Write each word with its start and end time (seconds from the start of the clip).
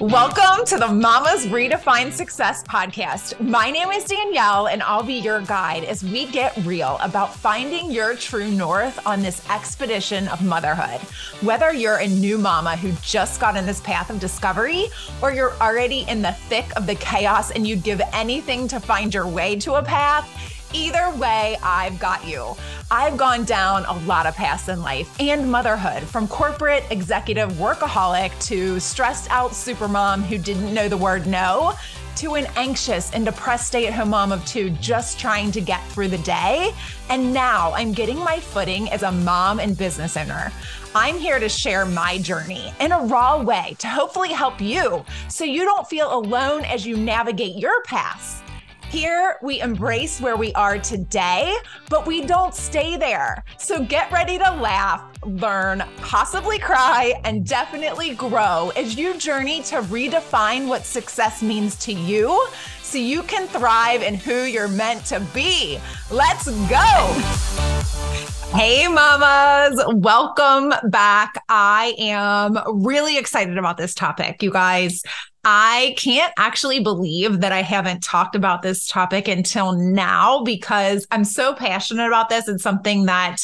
Welcome 0.00 0.66
to 0.66 0.76
the 0.76 0.88
Mamas 0.88 1.46
Redefine 1.46 2.12
Success 2.12 2.62
podcast. 2.64 3.40
My 3.40 3.70
name 3.70 3.88
is 3.88 4.04
Danielle, 4.04 4.68
and 4.68 4.82
I'll 4.82 5.02
be 5.02 5.14
your 5.14 5.40
guide 5.40 5.84
as 5.84 6.04
we 6.04 6.26
get 6.26 6.54
real 6.66 6.98
about 7.00 7.34
finding 7.34 7.90
your 7.90 8.14
true 8.14 8.50
north 8.50 9.04
on 9.06 9.22
this 9.22 9.48
expedition 9.48 10.28
of 10.28 10.44
motherhood. 10.44 11.00
Whether 11.40 11.72
you're 11.72 11.96
a 11.96 12.06
new 12.06 12.36
mama 12.36 12.76
who 12.76 12.92
just 13.00 13.40
got 13.40 13.56
in 13.56 13.64
this 13.64 13.80
path 13.80 14.10
of 14.10 14.20
discovery, 14.20 14.88
or 15.22 15.32
you're 15.32 15.54
already 15.62 16.04
in 16.08 16.20
the 16.20 16.32
thick 16.32 16.66
of 16.76 16.86
the 16.86 16.96
chaos 16.96 17.50
and 17.50 17.66
you'd 17.66 17.82
give 17.82 18.02
anything 18.12 18.68
to 18.68 18.78
find 18.78 19.14
your 19.14 19.26
way 19.26 19.56
to 19.56 19.76
a 19.76 19.82
path, 19.82 20.28
Either 20.72 21.10
way, 21.16 21.56
I've 21.62 21.98
got 21.98 22.26
you. 22.26 22.56
I've 22.90 23.16
gone 23.16 23.44
down 23.44 23.84
a 23.84 23.98
lot 24.06 24.26
of 24.26 24.34
paths 24.34 24.68
in 24.68 24.82
life 24.82 25.14
and 25.20 25.50
motherhood, 25.50 26.02
from 26.02 26.28
corporate 26.28 26.84
executive 26.90 27.52
workaholic 27.54 28.38
to 28.46 28.78
stressed 28.80 29.30
out 29.30 29.52
supermom 29.52 30.22
who 30.22 30.38
didn't 30.38 30.72
know 30.72 30.88
the 30.88 30.96
word 30.96 31.26
no, 31.26 31.74
to 32.16 32.34
an 32.34 32.46
anxious 32.56 33.12
and 33.12 33.26
depressed 33.26 33.66
stay 33.66 33.86
at 33.86 33.92
home 33.92 34.10
mom 34.10 34.32
of 34.32 34.44
two 34.46 34.70
just 34.70 35.18
trying 35.18 35.52
to 35.52 35.60
get 35.60 35.86
through 35.88 36.08
the 36.08 36.18
day. 36.18 36.72
And 37.10 37.32
now 37.32 37.72
I'm 37.74 37.92
getting 37.92 38.18
my 38.18 38.40
footing 38.40 38.90
as 38.90 39.02
a 39.02 39.12
mom 39.12 39.60
and 39.60 39.76
business 39.76 40.16
owner. 40.16 40.50
I'm 40.94 41.18
here 41.18 41.38
to 41.38 41.48
share 41.48 41.84
my 41.84 42.16
journey 42.18 42.72
in 42.80 42.92
a 42.92 43.00
raw 43.00 43.42
way 43.42 43.76
to 43.80 43.86
hopefully 43.86 44.32
help 44.32 44.60
you 44.60 45.04
so 45.28 45.44
you 45.44 45.64
don't 45.64 45.86
feel 45.86 46.14
alone 46.14 46.64
as 46.64 46.86
you 46.86 46.96
navigate 46.96 47.56
your 47.56 47.82
paths. 47.82 48.42
Here, 48.96 49.36
we 49.42 49.60
embrace 49.60 50.22
where 50.22 50.38
we 50.38 50.54
are 50.54 50.78
today, 50.78 51.54
but 51.90 52.06
we 52.06 52.22
don't 52.22 52.54
stay 52.54 52.96
there. 52.96 53.44
So 53.58 53.84
get 53.84 54.10
ready 54.10 54.38
to 54.38 54.50
laugh, 54.50 55.04
learn, 55.22 55.84
possibly 55.98 56.58
cry, 56.58 57.12
and 57.24 57.44
definitely 57.44 58.14
grow 58.14 58.72
as 58.74 58.96
you 58.96 59.12
journey 59.18 59.62
to 59.64 59.82
redefine 59.82 60.66
what 60.66 60.86
success 60.86 61.42
means 61.42 61.76
to 61.80 61.92
you 61.92 62.48
so 62.80 62.96
you 62.96 63.22
can 63.24 63.46
thrive 63.48 64.00
in 64.00 64.14
who 64.14 64.44
you're 64.44 64.66
meant 64.66 65.04
to 65.04 65.20
be. 65.34 65.78
Let's 66.10 66.48
go. 66.70 67.75
Hey, 68.52 68.88
mamas, 68.88 69.82
welcome 69.88 70.72
back. 70.90 71.34
I 71.48 71.94
am 71.98 72.58
really 72.84 73.18
excited 73.18 73.58
about 73.58 73.76
this 73.76 73.94
topic, 73.94 74.42
you 74.42 74.50
guys. 74.50 75.02
I 75.44 75.94
can't 75.96 76.32
actually 76.38 76.80
believe 76.80 77.40
that 77.40 77.52
I 77.52 77.62
haven't 77.62 78.02
talked 78.02 78.34
about 78.34 78.62
this 78.62 78.86
topic 78.86 79.28
until 79.28 79.72
now 79.72 80.42
because 80.42 81.06
I'm 81.10 81.22
so 81.22 81.54
passionate 81.54 82.06
about 82.06 82.30
this. 82.30 82.48
It's 82.48 82.62
something 82.62 83.04
that 83.04 83.36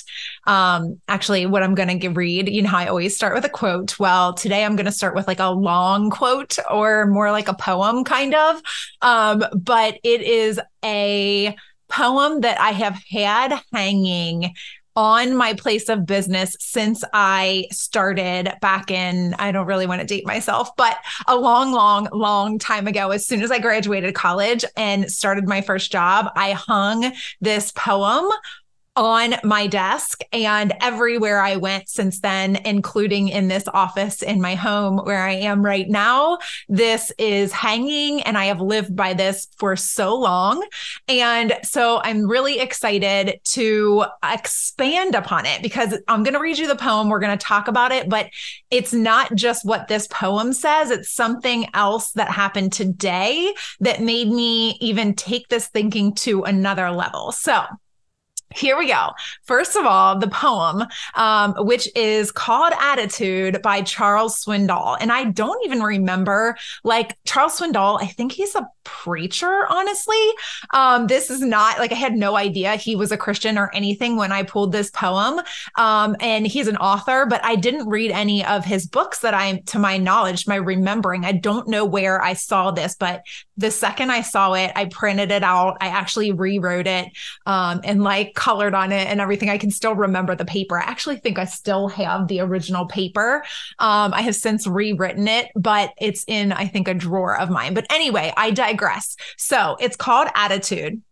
um, 0.47 1.01
actually 1.07 1.47
what 1.47 1.63
I'm 1.63 1.77
going 1.77 2.01
to 2.01 2.09
read, 2.09 2.49
you 2.49 2.63
know, 2.63 2.73
I 2.73 2.87
always 2.87 3.15
start 3.15 3.35
with 3.35 3.45
a 3.45 3.49
quote. 3.49 3.99
Well, 4.01 4.35
today 4.35 4.65
I'm 4.65 4.75
going 4.75 4.87
to 4.87 4.93
start 4.93 5.15
with 5.15 5.29
like 5.29 5.41
a 5.41 5.51
long 5.51 6.11
quote 6.11 6.57
or 6.71 7.07
more 7.07 7.31
like 7.31 7.49
a 7.49 7.55
poem 7.55 8.03
kind 8.03 8.35
of. 8.35 8.63
Um, 9.01 9.45
but 9.55 9.99
it 10.03 10.23
is 10.23 10.61
a 10.85 11.55
poem 11.89 12.41
that 12.41 12.59
I 12.59 12.71
have 12.71 12.99
had 13.11 13.61
hanging 13.73 14.55
on 14.97 15.37
my 15.37 15.55
place 15.55 15.89
of 15.89 16.07
business 16.07 16.57
since 16.61 17.03
I 17.13 17.67
started 17.71 18.53
back 18.61 18.91
in, 18.91 19.35
I 19.39 19.53
don't 19.53 19.67
really 19.67 19.87
want 19.87 20.01
to 20.01 20.07
date 20.07 20.27
myself, 20.27 20.75
but 20.77 20.99
a 21.27 21.37
long, 21.37 21.73
long, 21.73 22.09
long 22.13 22.59
time 22.59 22.87
ago, 22.87 23.11
as 23.11 23.27
soon 23.27 23.43
as 23.43 23.51
I 23.51 23.59
graduated 23.59 24.15
college 24.15 24.65
and 24.77 25.11
started 25.11 25.49
my 25.49 25.61
first 25.61 25.91
job, 25.91 26.31
I 26.37 26.53
hung 26.53 27.13
this 27.41 27.73
poem 27.73 28.31
on 28.95 29.35
my 29.43 29.67
desk 29.67 30.21
and 30.33 30.73
everywhere 30.81 31.41
I 31.41 31.57
went 31.57 31.89
since 31.89 32.21
then, 32.21 32.57
including 32.65 33.29
in 33.29 33.49
this 33.49 33.67
office 33.73 34.23
in 34.23 34.41
my 34.41 34.55
home 34.55 34.99
where 34.99 35.23
I 35.23 35.33
am 35.33 35.65
right 35.65 35.89
now. 35.89 36.39
This 36.69 37.11
is 37.19 37.53
hanging, 37.53 38.23
and 38.23 38.37
I 38.37 38.47
have 38.47 38.61
lived 38.61 38.95
by 38.95 39.15
this 39.15 39.49
for 39.57 39.77
so 39.77 40.15
long. 40.15 40.67
And 41.09 41.59
so 41.63 42.01
I'm 42.05 42.29
really 42.29 42.61
excited 42.61 43.41
to 43.45 44.05
expand 44.23 45.15
upon 45.15 45.47
it 45.47 45.63
because 45.63 45.97
I'm 46.09 46.23
going 46.23 46.35
to 46.35 46.41
read 46.41 46.59
you 46.59 46.69
the 46.69 46.77
poem. 46.77 47.09
We're 47.09 47.21
going 47.21 47.37
to 47.37 47.45
talk 47.45 47.69
about 47.69 47.93
it, 47.93 48.09
but 48.09 48.29
it's 48.71 48.93
not 48.93 49.35
just 49.35 49.65
what 49.65 49.89
this 49.89 50.07
poem 50.09 50.53
says, 50.53 50.91
it's 50.91 51.11
something 51.11 51.67
else 51.75 52.13
that 52.13 52.29
happened 52.29 52.73
today 52.73 53.55
that 53.81 54.03
made 54.03 54.29
me 54.29 54.77
even 54.81 55.15
take 55.15 55.49
this 55.49 55.69
thinking 55.69 56.15
to 56.15 56.43
another 56.43 56.91
level. 56.91 57.33
So, 57.33 57.65
here 58.55 58.79
we 58.79 58.89
go. 58.89 59.11
First 59.45 59.77
of 59.77 59.87
all, 59.87 60.19
the 60.19 60.29
poem, 60.29 60.85
um, 61.15 61.55
which 61.59 61.89
is 61.97 62.33
called 62.33 62.73
Attitude 62.81 63.63
by 63.63 63.83
Charles 63.83 64.45
Swindoll. 64.45 64.97
And 65.01 65.13
I 65.13 65.25
don't 65.25 65.65
even 65.65 65.83
remember, 65.83 66.57
like, 66.85 67.17
Charles 67.25 67.59
Swindoll, 67.59 68.01
I 68.01 68.07
think 68.07 68.33
he's 68.33 68.55
a 68.55 68.67
preacher, 68.85 69.67
honestly. 69.69 70.31
Um, 70.73 71.07
this 71.07 71.31
is 71.31 71.41
not 71.41 71.79
like 71.79 71.93
I 71.93 71.97
had 71.97 72.15
no 72.15 72.37
idea 72.37 72.77
he 72.77 72.97
was 72.97 73.13
a 73.13 73.17
Christian 73.17 73.59
or 73.59 73.71
anything 73.73 74.17
when 74.17 74.33
I 74.33 74.43
pulled 74.43 74.73
this 74.73 74.91
poem. 74.91 75.41
Um, 75.77 76.17
and 76.21 76.47
he's 76.47 76.69
an 76.69 76.77
author, 76.79 77.27
but 77.27 77.45
I 77.45 77.57
didn't 77.57 77.89
read 77.89 78.11
any 78.11 78.45
of 78.45 78.65
his 78.65 78.87
books 78.87 79.21
that 79.21 79.35
I, 79.35 79.63
to 79.67 79.79
my 79.79 79.99
knowledge, 79.99 80.47
my 80.47 80.57
remembering. 80.57 81.25
I 81.25 81.33
don't 81.33 81.69
know 81.69 81.85
where 81.85 82.23
I 82.23 82.33
saw 82.33 82.71
this, 82.71 82.97
but 82.97 83.25
the 83.57 83.71
second 83.71 84.11
I 84.11 84.23
saw 84.23 84.55
it, 84.55 84.73
I 84.75 84.87
printed 84.87 85.31
it 85.31 85.43
out. 85.43 85.77
I 85.81 85.89
actually 85.89 86.33
rewrote 86.33 86.87
it 86.87 87.09
um, 87.47 87.81
and 87.85 88.03
like 88.03 88.35
colored 88.43 88.75
on 88.75 88.91
it 88.91 89.07
and 89.07 89.21
everything. 89.21 89.49
I 89.49 89.57
can 89.57 89.71
still 89.71 89.95
remember 89.95 90.35
the 90.35 90.45
paper. 90.45 90.77
I 90.77 90.83
actually 90.83 91.19
think 91.19 91.39
I 91.39 91.45
still 91.45 91.87
have 91.87 92.27
the 92.27 92.41
original 92.41 92.87
paper. 92.87 93.45
Um, 93.79 94.13
I 94.13 94.23
have 94.23 94.35
since 94.35 94.67
rewritten 94.67 95.29
it, 95.29 95.53
but 95.55 95.93
it's 96.01 96.25
in, 96.27 96.51
I 96.51 96.67
think, 96.67 96.89
a 96.89 96.95
drawer 96.95 97.39
of 97.39 97.51
mine. 97.51 97.73
But 97.73 97.87
anyway, 97.89 98.33
I 98.37 98.51
digress. 98.51 99.17
So 99.37 99.77
it's 99.79 99.95
called 99.95 100.27
Attitude. 100.35 101.03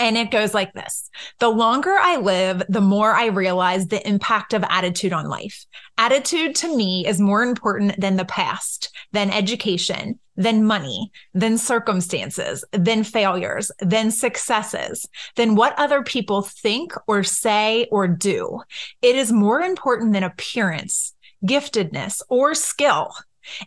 And 0.00 0.16
it 0.16 0.30
goes 0.30 0.54
like 0.54 0.72
this 0.72 1.10
The 1.38 1.50
longer 1.50 1.94
I 2.00 2.16
live, 2.16 2.62
the 2.68 2.80
more 2.80 3.12
I 3.12 3.26
realize 3.26 3.86
the 3.86 4.06
impact 4.08 4.54
of 4.54 4.64
attitude 4.68 5.12
on 5.12 5.28
life. 5.28 5.66
Attitude 5.98 6.54
to 6.56 6.74
me 6.74 7.06
is 7.06 7.20
more 7.20 7.42
important 7.42 8.00
than 8.00 8.16
the 8.16 8.24
past, 8.24 8.90
than 9.12 9.30
education, 9.30 10.18
than 10.36 10.64
money, 10.64 11.12
than 11.34 11.58
circumstances, 11.58 12.64
than 12.72 13.04
failures, 13.04 13.70
than 13.80 14.10
successes, 14.10 15.06
than 15.36 15.54
what 15.54 15.78
other 15.78 16.02
people 16.02 16.40
think 16.40 16.94
or 17.06 17.22
say 17.22 17.86
or 17.92 18.08
do. 18.08 18.62
It 19.02 19.16
is 19.16 19.30
more 19.30 19.60
important 19.60 20.14
than 20.14 20.24
appearance, 20.24 21.14
giftedness, 21.44 22.22
or 22.30 22.54
skill. 22.54 23.12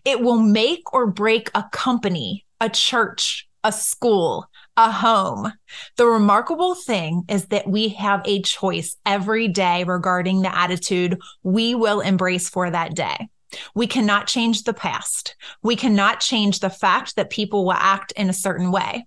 It 0.04 0.22
will 0.22 0.40
make 0.40 0.94
or 0.94 1.06
break 1.06 1.52
a 1.54 1.66
company, 1.72 2.44
a 2.60 2.70
church, 2.70 3.48
a 3.64 3.72
school, 3.72 4.48
a 4.78 4.92
home. 4.92 5.54
The 5.98 6.06
remarkable 6.06 6.76
thing 6.76 7.24
is 7.30 7.48
that 7.48 7.68
we 7.68 7.90
have 7.90 8.22
a 8.26 8.42
choice 8.42 8.98
every 9.06 9.48
day 9.48 9.84
regarding 9.84 10.42
the 10.42 10.56
attitude 10.56 11.20
we 11.44 11.76
will 11.76 12.02
embrace 12.02 12.50
for 12.50 12.70
that 12.70 12.96
day. 12.96 13.30
We 13.76 13.88
cannot 13.88 14.28
change 14.28 14.64
the 14.64 14.74
past. 14.74 15.36
We 15.62 15.76
cannot 15.76 16.20
change 16.20 16.60
the 16.60 16.72
fact 16.72 17.16
that 17.16 17.30
people 17.30 17.66
will 17.66 17.74
act 17.74 18.12
in 18.14 18.30
a 18.30 18.34
certain 18.34 18.72
way. 18.72 19.06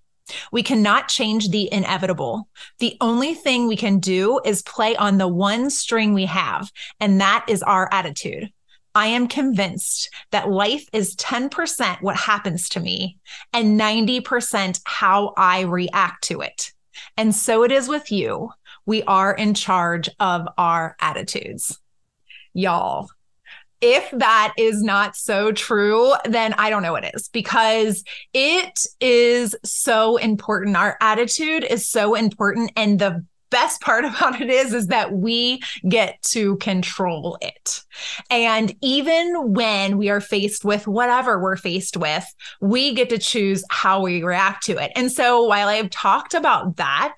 We 0.51 0.63
cannot 0.63 1.07
change 1.07 1.49
the 1.49 1.71
inevitable. 1.71 2.49
The 2.79 2.97
only 2.99 3.33
thing 3.33 3.67
we 3.67 3.77
can 3.77 3.99
do 3.99 4.41
is 4.43 4.61
play 4.61 4.95
on 4.95 5.17
the 5.17 5.27
one 5.27 5.69
string 5.69 6.13
we 6.13 6.25
have, 6.25 6.71
and 6.99 7.21
that 7.21 7.45
is 7.47 7.63
our 7.63 7.89
attitude. 7.91 8.51
I 8.97 9.05
am 9.05 9.27
convinced 9.27 10.09
that 10.31 10.49
life 10.49 10.89
is 10.91 11.15
10% 11.17 12.01
what 12.01 12.15
happens 12.15 12.67
to 12.69 12.79
me 12.79 13.19
and 13.53 13.79
90% 13.79 14.81
how 14.85 15.35
I 15.37 15.61
react 15.61 16.23
to 16.29 16.41
it. 16.41 16.73
And 17.15 17.35
so 17.35 17.63
it 17.63 17.71
is 17.71 17.87
with 17.87 18.11
you. 18.11 18.49
We 18.87 19.03
are 19.03 19.31
in 19.31 19.53
charge 19.53 20.09
of 20.19 20.47
our 20.57 20.95
attitudes. 20.99 21.77
Y'all, 22.55 23.07
if 23.81 24.09
that 24.13 24.55
is 24.57 24.81
not 24.81 25.15
so 25.15 25.51
true, 25.51 26.13
then 26.25 26.55
I 26.57 26.71
don't 26.71 26.81
know 26.81 26.93
what 26.93 27.13
is 27.13 27.29
because 27.29 28.03
it 28.33 28.79
is 28.99 29.55
so 29.63 30.17
important. 30.17 30.75
Our 30.75 30.97
attitude 31.01 31.63
is 31.63 31.87
so 31.87 32.15
important. 32.15 32.71
And 32.75 32.97
the 32.97 33.23
best 33.49 33.81
part 33.81 34.05
about 34.05 34.41
it 34.41 34.49
is 34.49 34.73
is 34.73 34.87
that 34.87 35.13
we 35.13 35.61
get 35.87 36.21
to 36.21 36.57
control 36.57 37.37
it. 37.41 37.83
And 38.29 38.75
even 38.81 39.53
when 39.53 39.97
we 39.97 40.09
are 40.09 40.21
faced 40.21 40.63
with 40.63 40.87
whatever 40.87 41.41
we're 41.41 41.57
faced 41.57 41.97
with 41.97 42.25
we 42.61 42.93
get 42.93 43.09
to 43.09 43.17
choose 43.17 43.63
how 43.69 44.01
we 44.01 44.23
react 44.23 44.63
to 44.63 44.77
it. 44.77 44.91
And 44.95 45.11
so 45.11 45.43
while 45.43 45.67
i've 45.67 45.89
talked 45.89 46.33
about 46.33 46.77
that 46.77 47.15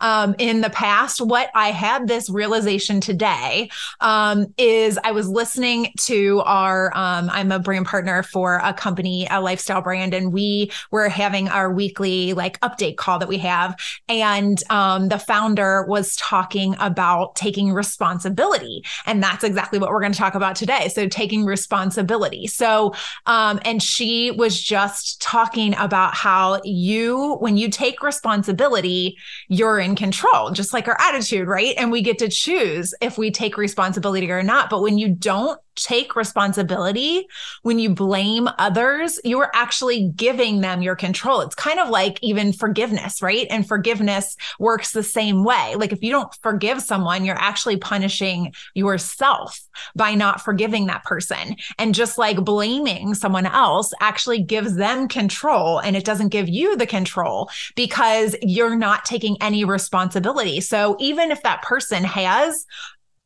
um, 0.00 0.34
in 0.38 0.60
the 0.60 0.70
past 0.70 1.20
what 1.20 1.50
i 1.54 1.70
had 1.70 2.06
this 2.06 2.28
realization 2.28 3.00
today 3.00 3.70
um, 4.00 4.46
is 4.58 4.98
i 5.04 5.12
was 5.12 5.28
listening 5.28 5.92
to 5.98 6.42
our 6.44 6.96
um, 6.96 7.30
i'm 7.30 7.52
a 7.52 7.58
brand 7.58 7.86
partner 7.86 8.22
for 8.22 8.60
a 8.62 8.72
company 8.72 9.26
a 9.30 9.40
lifestyle 9.40 9.82
brand 9.82 10.14
and 10.14 10.32
we 10.32 10.70
were 10.90 11.08
having 11.08 11.48
our 11.48 11.72
weekly 11.72 12.32
like 12.34 12.58
update 12.60 12.96
call 12.96 13.18
that 13.18 13.28
we 13.28 13.38
have. 13.38 13.76
And 14.08 14.62
um, 14.70 15.08
the 15.08 15.18
founder 15.18 15.61
founder 15.62 15.86
was 15.88 16.16
talking 16.16 16.74
about 16.78 17.34
taking 17.36 17.72
responsibility. 17.72 18.84
And 19.06 19.22
that's 19.22 19.44
exactly 19.44 19.78
what 19.78 19.90
we're 19.90 20.00
going 20.00 20.12
to 20.12 20.18
talk 20.18 20.34
about 20.34 20.56
today. 20.56 20.88
So, 20.88 21.08
taking 21.08 21.44
responsibility. 21.44 22.46
So, 22.46 22.94
um, 23.26 23.60
and 23.64 23.82
she 23.82 24.30
was 24.30 24.60
just 24.60 25.20
talking 25.20 25.74
about 25.78 26.14
how 26.14 26.60
you, 26.64 27.36
when 27.40 27.56
you 27.56 27.68
take 27.68 28.02
responsibility, 28.02 29.16
you're 29.48 29.78
in 29.78 29.94
control, 29.96 30.50
just 30.50 30.72
like 30.72 30.88
our 30.88 31.00
attitude, 31.00 31.48
right? 31.48 31.74
And 31.78 31.90
we 31.90 32.02
get 32.02 32.18
to 32.18 32.28
choose 32.28 32.94
if 33.00 33.18
we 33.18 33.30
take 33.30 33.56
responsibility 33.56 34.30
or 34.30 34.42
not. 34.42 34.70
But 34.70 34.82
when 34.82 34.98
you 34.98 35.08
don't 35.08 35.58
take 35.74 36.16
responsibility, 36.16 37.26
when 37.62 37.78
you 37.78 37.90
blame 37.90 38.48
others, 38.58 39.18
you 39.24 39.40
are 39.40 39.50
actually 39.54 40.10
giving 40.14 40.60
them 40.60 40.82
your 40.82 40.96
control. 40.96 41.40
It's 41.40 41.54
kind 41.54 41.78
of 41.78 41.88
like 41.88 42.18
even 42.22 42.52
forgiveness, 42.52 43.22
right? 43.22 43.46
And 43.50 43.66
forgiveness 43.66 44.36
works 44.58 44.92
the 44.92 45.02
same 45.02 45.44
way. 45.44 45.74
Like 45.76 45.92
if 45.92 46.02
you 46.02 46.10
don't 46.10 46.34
forgive 46.42 46.82
someone, 46.82 47.24
you're 47.24 47.36
actually 47.38 47.76
punishing 47.76 48.52
yourself 48.74 49.60
by 49.96 50.14
not 50.14 50.40
forgiving 50.40 50.86
that 50.86 51.04
person. 51.04 51.56
And 51.78 51.94
just 51.94 52.18
like 52.18 52.44
blaming 52.44 53.14
someone 53.14 53.46
else 53.46 53.92
actually 54.00 54.42
gives 54.42 54.76
them 54.76 55.08
control 55.08 55.78
and 55.78 55.96
it 55.96 56.04
doesn't 56.04 56.28
give 56.28 56.48
you 56.48 56.76
the 56.76 56.86
control 56.86 57.50
because 57.76 58.36
you're 58.42 58.76
not 58.76 59.04
taking 59.04 59.36
any 59.40 59.64
responsibility. 59.64 60.60
So 60.60 60.96
even 61.00 61.30
if 61.30 61.42
that 61.42 61.62
person 61.62 62.04
has 62.04 62.66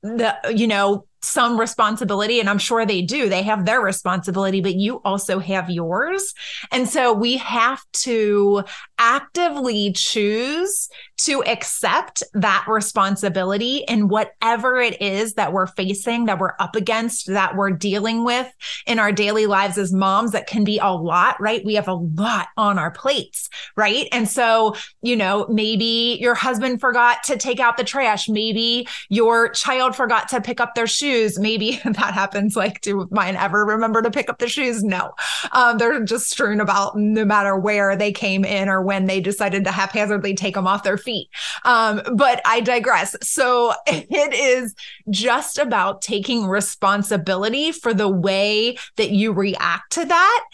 the 0.02 0.37
you 0.54 0.66
know 0.66 1.06
some 1.26 1.58
responsibility 1.58 2.40
and 2.40 2.49
I'm 2.49 2.58
sure 2.58 2.87
they 2.87 3.02
do. 3.02 3.28
They 3.28 3.43
have 3.43 3.64
their 3.64 3.81
responsibility, 3.81 4.61
but 4.61 4.75
you 4.75 5.00
also 5.05 5.38
have 5.38 5.69
yours. 5.70 6.34
And 6.70 6.88
so 6.88 7.12
we 7.12 7.37
have 7.38 7.82
to 8.05 8.64
actively 8.98 9.93
choose 9.93 10.88
to 11.19 11.43
accept 11.44 12.22
that 12.34 12.64
responsibility 12.69 13.84
in 13.88 14.08
whatever 14.08 14.76
it 14.76 15.00
is 15.00 15.34
that 15.34 15.52
we're 15.52 15.66
facing, 15.66 16.26
that 16.26 16.38
we're 16.38 16.54
up 16.60 16.76
against, 16.76 17.26
that 17.26 17.56
we're 17.56 17.70
dealing 17.70 18.25
with 18.25 18.52
in 18.87 18.98
our 18.98 19.12
daily 19.12 19.46
lives 19.46 19.78
as 19.78 19.93
moms. 19.93 20.32
That 20.32 20.46
can 20.46 20.64
be 20.64 20.78
a 20.78 20.90
lot, 20.93 21.40
right? 21.40 21.64
We 21.64 21.75
have 21.75 21.88
a 21.88 21.94
lot 21.94 22.48
on 22.56 22.78
our 22.78 22.90
plates, 22.90 23.48
right? 23.76 24.08
And 24.12 24.28
so, 24.28 24.76
you 25.02 25.16
know, 25.16 25.46
maybe 25.48 26.19
your 26.20 26.34
husband 26.34 26.81
forgot 26.81 27.22
to 27.25 27.37
take 27.37 27.60
out 27.60 27.76
the 27.76 27.84
trash. 27.84 28.28
Maybe 28.28 28.87
your 29.08 29.48
child 29.50 29.96
forgot 29.96 30.28
to 30.28 30.40
pick 30.40 30.60
up 30.60 30.75
their 30.75 30.87
shoes. 30.87 31.38
Maybe 31.38 31.81
that 31.84 32.14
happens. 32.14 32.56
Like, 32.56 32.82
do 32.82 33.08
mine 33.10 33.37
ever 33.37 33.64
remember 33.64 34.02
to 34.02 34.10
pick 34.10 34.28
up 34.28 34.38
the 34.38 34.48
shoes? 34.48 34.82
No. 34.82 35.12
Um, 35.52 35.78
they're 35.78 36.04
just 36.04 36.31
strewn 36.31 36.60
about 36.60 36.96
no 36.96 37.25
matter 37.25 37.56
where 37.56 37.96
they 37.96 38.12
came 38.12 38.44
in 38.44 38.69
or 38.69 38.82
when 38.86 39.06
they 39.06 39.20
decided 39.20 39.64
to 39.64 39.72
haphazardly 39.72 40.34
take 40.34 40.54
them 40.54 40.66
off 40.66 40.82
their 40.82 40.96
feet. 40.96 41.28
Um, 41.64 42.00
but 42.14 42.40
I 42.46 42.60
digress. 42.60 43.14
So 43.20 43.74
it 43.86 44.32
is 44.32 44.74
just 45.10 45.58
about 45.58 46.00
taking 46.00 46.46
responsibility 46.46 47.72
for 47.72 47.92
the 47.92 48.08
way 48.08 48.78
that 48.96 49.10
you 49.10 49.32
react 49.32 49.92
to 49.92 50.04
that 50.06 50.44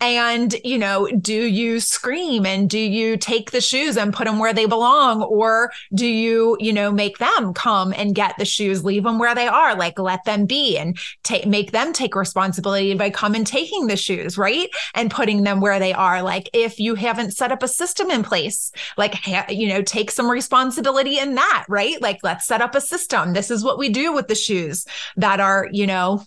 and, 0.00 0.54
you 0.64 0.78
know, 0.78 1.06
do 1.06 1.34
you 1.34 1.78
scream 1.80 2.46
and 2.46 2.70
do 2.70 2.78
you 2.78 3.16
take 3.16 3.50
the 3.50 3.60
shoes 3.60 3.96
and 3.96 4.12
put 4.12 4.26
them 4.26 4.38
where 4.38 4.54
they 4.54 4.66
belong? 4.66 5.22
Or 5.22 5.70
do 5.94 6.06
you, 6.06 6.56
you 6.58 6.72
know, 6.72 6.90
make 6.90 7.18
them 7.18 7.52
come 7.52 7.92
and 7.92 8.14
get 8.14 8.34
the 8.38 8.44
shoes, 8.44 8.84
leave 8.84 9.04
them 9.04 9.18
where 9.18 9.34
they 9.34 9.46
are, 9.46 9.76
like 9.76 9.98
let 9.98 10.24
them 10.24 10.46
be 10.46 10.78
and 10.78 10.98
take, 11.22 11.46
make 11.46 11.72
them 11.72 11.92
take 11.92 12.14
responsibility 12.14 12.94
by 12.94 13.10
coming 13.10 13.44
taking 13.44 13.86
the 13.86 13.96
shoes, 13.96 14.38
right? 14.38 14.68
And 14.94 15.10
putting 15.10 15.42
them 15.42 15.60
where 15.60 15.78
they 15.78 15.92
are. 15.92 16.22
Like 16.22 16.48
if 16.54 16.80
you 16.80 16.94
haven't 16.94 17.32
set 17.32 17.52
up 17.52 17.62
a 17.62 17.68
system 17.68 18.10
in 18.10 18.22
place, 18.22 18.72
like, 18.96 19.16
you 19.48 19.68
know, 19.68 19.82
take 19.82 20.10
some 20.10 20.30
responsibility 20.30 21.18
in 21.18 21.34
that, 21.34 21.66
right? 21.68 22.00
Like 22.00 22.20
let's 22.22 22.46
set 22.46 22.62
up 22.62 22.74
a 22.74 22.80
system. 22.80 23.32
This 23.32 23.50
is 23.50 23.62
what 23.62 23.78
we 23.78 23.90
do 23.90 24.12
with 24.12 24.28
the 24.28 24.34
shoes 24.34 24.86
that 25.16 25.40
are, 25.40 25.68
you 25.72 25.86
know, 25.86 26.24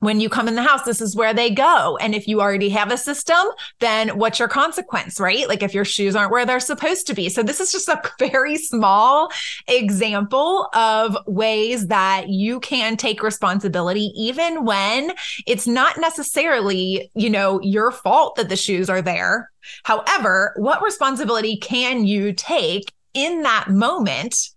when 0.00 0.20
you 0.20 0.28
come 0.28 0.46
in 0.46 0.54
the 0.54 0.62
house, 0.62 0.84
this 0.84 1.00
is 1.00 1.16
where 1.16 1.32
they 1.32 1.50
go. 1.50 1.96
And 2.00 2.14
if 2.14 2.28
you 2.28 2.40
already 2.40 2.68
have 2.70 2.92
a 2.92 2.98
system, 2.98 3.44
then 3.80 4.10
what's 4.18 4.38
your 4.38 4.48
consequence, 4.48 5.18
right? 5.18 5.48
Like 5.48 5.62
if 5.62 5.72
your 5.72 5.86
shoes 5.86 6.14
aren't 6.14 6.30
where 6.30 6.44
they're 6.44 6.60
supposed 6.60 7.06
to 7.06 7.14
be. 7.14 7.30
So 7.30 7.42
this 7.42 7.60
is 7.60 7.72
just 7.72 7.88
a 7.88 8.02
very 8.18 8.56
small 8.56 9.30
example 9.68 10.68
of 10.74 11.16
ways 11.26 11.86
that 11.86 12.28
you 12.28 12.60
can 12.60 12.96
take 12.96 13.22
responsibility, 13.22 14.12
even 14.14 14.64
when 14.64 15.12
it's 15.46 15.66
not 15.66 15.98
necessarily, 15.98 17.10
you 17.14 17.30
know, 17.30 17.60
your 17.62 17.90
fault 17.90 18.36
that 18.36 18.50
the 18.50 18.56
shoes 18.56 18.90
are 18.90 19.02
there. 19.02 19.50
However, 19.84 20.52
what 20.56 20.82
responsibility 20.82 21.56
can 21.56 22.04
you 22.04 22.34
take 22.34 22.92
in 23.14 23.42
that 23.42 23.70
moment 23.70 24.50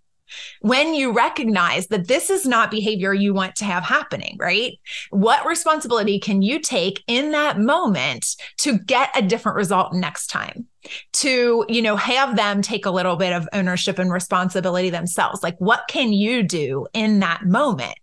when 0.60 0.94
you 0.94 1.12
recognize 1.12 1.88
that 1.88 2.08
this 2.08 2.30
is 2.30 2.46
not 2.46 2.70
behavior 2.70 3.12
you 3.12 3.34
want 3.34 3.56
to 3.56 3.64
have 3.64 3.82
happening, 3.82 4.36
right? 4.38 4.78
What 5.10 5.46
responsibility 5.46 6.18
can 6.18 6.42
you 6.42 6.58
take 6.58 7.02
in 7.06 7.32
that 7.32 7.58
moment 7.58 8.36
to 8.58 8.78
get 8.78 9.10
a 9.16 9.22
different 9.22 9.56
result 9.56 9.92
next 9.92 10.28
time? 10.28 10.66
To, 11.12 11.64
you 11.68 11.82
know, 11.82 11.96
have 11.96 12.36
them 12.36 12.62
take 12.62 12.86
a 12.86 12.90
little 12.90 13.16
bit 13.16 13.32
of 13.34 13.48
ownership 13.52 13.98
and 13.98 14.10
responsibility 14.10 14.88
themselves. 14.90 15.42
Like, 15.42 15.56
what 15.58 15.82
can 15.88 16.12
you 16.12 16.42
do 16.42 16.86
in 16.94 17.20
that 17.20 17.44
moment? 17.44 17.98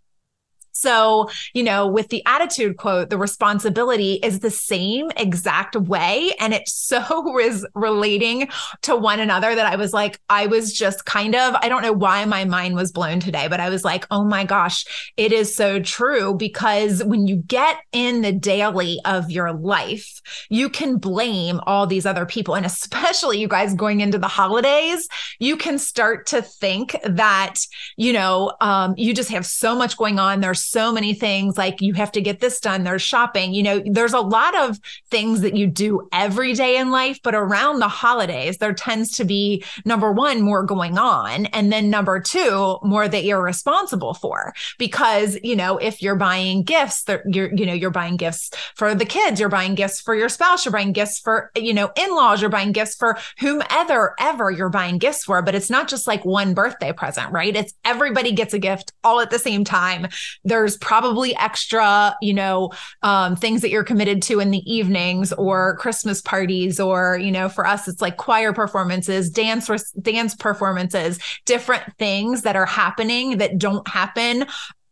So, 0.78 1.30
you 1.54 1.62
know, 1.62 1.86
with 1.86 2.08
the 2.08 2.22
attitude 2.26 2.76
quote, 2.76 3.10
the 3.10 3.18
responsibility 3.18 4.14
is 4.14 4.40
the 4.40 4.50
same 4.50 5.10
exact 5.16 5.76
way. 5.76 6.32
And 6.38 6.54
it 6.54 6.68
so 6.68 7.38
is 7.38 7.66
relating 7.74 8.48
to 8.82 8.96
one 8.96 9.20
another 9.20 9.54
that 9.54 9.66
I 9.66 9.76
was 9.76 9.92
like, 9.92 10.20
I 10.28 10.46
was 10.46 10.72
just 10.72 11.04
kind 11.04 11.34
of, 11.34 11.54
I 11.60 11.68
don't 11.68 11.82
know 11.82 11.92
why 11.92 12.24
my 12.24 12.44
mind 12.44 12.76
was 12.76 12.92
blown 12.92 13.20
today, 13.20 13.48
but 13.48 13.60
I 13.60 13.68
was 13.68 13.84
like, 13.84 14.06
oh 14.10 14.24
my 14.24 14.44
gosh, 14.44 14.84
it 15.16 15.32
is 15.32 15.54
so 15.54 15.80
true. 15.80 16.34
Because 16.34 17.02
when 17.02 17.26
you 17.26 17.36
get 17.36 17.78
in 17.92 18.22
the 18.22 18.32
daily 18.32 19.00
of 19.04 19.30
your 19.30 19.52
life, 19.52 20.20
you 20.48 20.68
can 20.68 20.98
blame 20.98 21.60
all 21.66 21.86
these 21.86 22.06
other 22.06 22.26
people. 22.26 22.54
And 22.54 22.66
especially 22.66 23.38
you 23.38 23.48
guys 23.48 23.74
going 23.74 24.00
into 24.00 24.18
the 24.18 24.28
holidays, 24.28 25.08
you 25.38 25.56
can 25.56 25.78
start 25.78 26.26
to 26.28 26.42
think 26.42 26.96
that, 27.04 27.56
you 27.96 28.12
know, 28.12 28.54
um, 28.60 28.94
you 28.96 29.14
just 29.14 29.30
have 29.30 29.46
so 29.46 29.74
much 29.74 29.96
going 29.96 30.18
on. 30.18 30.40
There's 30.40 30.62
so 30.68 30.92
many 30.92 31.14
things 31.14 31.56
like 31.56 31.80
you 31.80 31.94
have 31.94 32.12
to 32.12 32.20
get 32.20 32.40
this 32.40 32.60
done. 32.60 32.84
There's 32.84 33.02
shopping, 33.02 33.54
you 33.54 33.62
know, 33.62 33.82
there's 33.84 34.12
a 34.12 34.20
lot 34.20 34.54
of 34.56 34.78
things 35.10 35.40
that 35.40 35.56
you 35.56 35.66
do 35.66 36.08
every 36.12 36.54
day 36.54 36.76
in 36.76 36.90
life, 36.90 37.18
but 37.22 37.34
around 37.34 37.78
the 37.78 37.88
holidays, 37.88 38.58
there 38.58 38.72
tends 38.72 39.16
to 39.16 39.24
be 39.24 39.64
number 39.84 40.12
one, 40.12 40.40
more 40.40 40.62
going 40.62 40.98
on. 40.98 41.46
And 41.46 41.72
then 41.72 41.90
number 41.90 42.20
two, 42.20 42.78
more 42.82 43.08
that 43.08 43.24
you're 43.24 43.42
responsible 43.42 44.14
for. 44.14 44.54
Because, 44.78 45.38
you 45.42 45.56
know, 45.56 45.78
if 45.78 46.02
you're 46.02 46.16
buying 46.16 46.62
gifts, 46.62 47.04
you're, 47.26 47.54
you 47.54 47.66
know, 47.66 47.72
you're 47.72 47.90
buying 47.90 48.16
gifts 48.16 48.50
for 48.74 48.94
the 48.94 49.04
kids, 49.04 49.40
you're 49.40 49.48
buying 49.48 49.74
gifts 49.74 50.00
for 50.00 50.14
your 50.14 50.28
spouse, 50.28 50.64
you're 50.64 50.72
buying 50.72 50.92
gifts 50.92 51.18
for, 51.18 51.50
you 51.56 51.72
know, 51.72 51.90
in 51.96 52.14
laws, 52.14 52.40
you're 52.40 52.50
buying 52.50 52.72
gifts 52.72 52.94
for 52.94 53.16
whomever 53.38 54.14
ever 54.20 54.50
you're 54.50 54.68
buying 54.68 54.98
gifts 54.98 55.24
for. 55.24 55.42
But 55.42 55.54
it's 55.54 55.70
not 55.70 55.88
just 55.88 56.06
like 56.06 56.24
one 56.24 56.54
birthday 56.54 56.92
present, 56.92 57.32
right? 57.32 57.54
It's 57.54 57.74
everybody 57.84 58.32
gets 58.32 58.54
a 58.54 58.58
gift 58.58 58.92
all 59.04 59.20
at 59.20 59.30
the 59.30 59.38
same 59.38 59.64
time. 59.64 60.08
There 60.44 60.57
there's 60.58 60.76
probably 60.76 61.36
extra, 61.36 62.16
you 62.20 62.34
know, 62.34 62.72
um, 63.02 63.36
things 63.36 63.60
that 63.60 63.70
you're 63.70 63.84
committed 63.84 64.20
to 64.20 64.40
in 64.40 64.50
the 64.50 64.62
evenings 64.70 65.32
or 65.34 65.76
Christmas 65.76 66.20
parties, 66.20 66.80
or, 66.80 67.16
you 67.16 67.30
know, 67.30 67.48
for 67.48 67.64
us, 67.64 67.86
it's 67.86 68.02
like 68.02 68.16
choir 68.16 68.52
performances, 68.52 69.30
dance, 69.30 69.68
dance 70.02 70.34
performances, 70.34 71.20
different 71.44 71.84
things 71.96 72.42
that 72.42 72.56
are 72.56 72.66
happening 72.66 73.38
that 73.38 73.56
don't 73.56 73.86
happen 73.86 74.46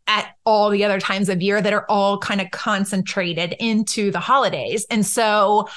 at 0.06 0.36
all 0.44 0.70
the 0.70 0.84
other 0.84 1.00
times 1.00 1.28
of 1.28 1.42
year 1.42 1.60
that 1.60 1.72
are 1.72 1.86
all 1.88 2.16
kind 2.18 2.40
of 2.40 2.48
concentrated 2.52 3.56
into 3.58 4.12
the 4.12 4.20
holidays. 4.20 4.86
And 4.88 5.04
so, 5.04 5.68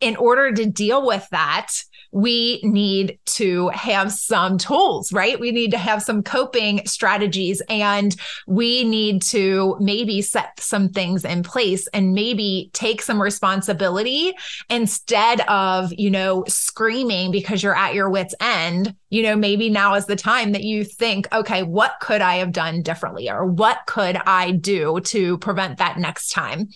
in 0.00 0.14
order 0.14 0.52
to 0.52 0.66
deal 0.66 1.04
with 1.04 1.26
that, 1.32 1.82
we 2.12 2.60
need 2.62 3.18
to 3.24 3.68
have 3.70 4.12
some 4.12 4.58
tools, 4.58 5.12
right? 5.12 5.40
We 5.40 5.50
need 5.50 5.70
to 5.70 5.78
have 5.78 6.02
some 6.02 6.22
coping 6.22 6.86
strategies 6.86 7.62
and 7.68 8.14
we 8.46 8.84
need 8.84 9.22
to 9.22 9.76
maybe 9.80 10.20
set 10.20 10.60
some 10.60 10.90
things 10.90 11.24
in 11.24 11.42
place 11.42 11.88
and 11.88 12.12
maybe 12.12 12.70
take 12.74 13.00
some 13.00 13.20
responsibility 13.20 14.34
instead 14.68 15.40
of, 15.42 15.90
you 15.94 16.10
know, 16.10 16.44
screaming 16.48 17.30
because 17.30 17.62
you're 17.62 17.76
at 17.76 17.94
your 17.94 18.10
wits' 18.10 18.34
end. 18.40 18.94
You 19.08 19.22
know, 19.22 19.36
maybe 19.36 19.70
now 19.70 19.94
is 19.94 20.06
the 20.06 20.16
time 20.16 20.52
that 20.52 20.62
you 20.62 20.84
think, 20.84 21.26
okay, 21.32 21.62
what 21.62 21.94
could 22.00 22.20
I 22.20 22.36
have 22.36 22.52
done 22.52 22.82
differently 22.82 23.30
or 23.30 23.46
what 23.46 23.80
could 23.86 24.16
I 24.16 24.52
do 24.52 25.00
to 25.00 25.38
prevent 25.38 25.78
that 25.78 25.98
next 25.98 26.30
time? 26.30 26.68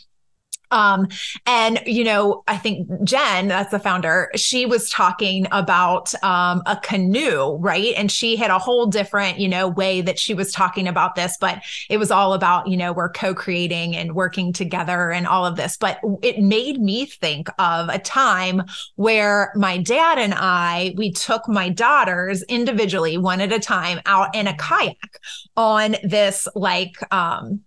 Um, 0.71 1.09
and 1.47 1.81
you 1.87 2.05
know, 2.05 2.43
I 2.49 2.57
think 2.57 2.89
Jen, 3.05 3.49
that's 3.49 3.71
the 3.71 3.79
founder, 3.79 4.31
she 4.35 4.67
was 4.67 4.91
talking 4.91 5.47
about 5.53 6.13
um, 6.23 6.63
a 6.67 6.77
canoe, 6.83 7.57
right? 7.57 7.95
And 7.97 8.11
she 8.11 8.37
had 8.37 8.51
a 8.51 8.59
whole 8.59 8.87
different, 8.87 9.39
you 9.39 9.49
know, 9.49 9.69
way 9.69 10.01
that 10.01 10.19
she 10.19 10.35
was 10.35 10.53
talking 10.53 10.89
about 10.89 11.15
this, 11.15 11.37
but 11.41 11.63
it 11.89 11.99
was 11.99 12.11
all 12.11 12.35
about, 12.35 12.69
you 12.69 12.77
know, 12.77 12.93
we're 12.93 13.11
co-creating 13.11 13.97
and 13.97 14.15
working 14.15 14.53
together 14.53 15.11
and 15.11 15.27
all 15.27 15.47
of 15.47 15.57
this. 15.57 15.77
But 15.77 16.01
it 16.23 16.41
made 16.41 16.81
me 16.81 17.07
think 17.07 17.49
of 17.59 17.89
a 17.89 17.99
time 17.99 18.63
where 18.97 19.53
my 19.55 19.79
dad 19.79 20.19
and 20.19 20.35
I, 20.35 20.95
we 20.97 21.13
took 21.13 21.49
my 21.49 21.69
daughters 21.69 22.43
individually, 22.45 23.19
one 23.19 23.41
at 23.41 23.53
a 23.53 23.59
time, 23.59 24.01
out 24.07 24.35
in 24.35 24.47
a 24.47 24.57
kayak 24.57 25.21
on 25.57 25.97
this 26.03 26.49
like 26.55 26.97
um 27.13 27.61